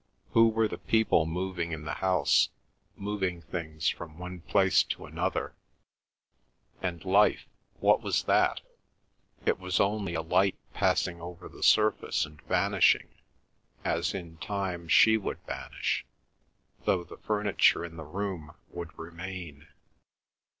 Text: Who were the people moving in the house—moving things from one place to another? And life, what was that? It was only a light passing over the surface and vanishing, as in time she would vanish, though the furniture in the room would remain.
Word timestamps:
Who 0.31 0.47
were 0.49 0.67
the 0.67 0.79
people 0.79 1.27
moving 1.27 1.73
in 1.73 1.85
the 1.85 1.93
house—moving 2.01 3.43
things 3.43 3.87
from 3.87 4.17
one 4.17 4.39
place 4.39 4.81
to 4.81 5.05
another? 5.05 5.53
And 6.81 7.05
life, 7.05 7.45
what 7.75 8.01
was 8.01 8.23
that? 8.23 8.61
It 9.45 9.59
was 9.59 9.79
only 9.79 10.15
a 10.15 10.23
light 10.23 10.57
passing 10.73 11.21
over 11.21 11.47
the 11.47 11.61
surface 11.61 12.25
and 12.25 12.41
vanishing, 12.41 13.09
as 13.85 14.15
in 14.15 14.37
time 14.37 14.87
she 14.87 15.17
would 15.17 15.37
vanish, 15.45 16.03
though 16.85 17.03
the 17.03 17.17
furniture 17.17 17.85
in 17.85 17.95
the 17.97 18.03
room 18.03 18.55
would 18.71 18.97
remain. 18.97 19.67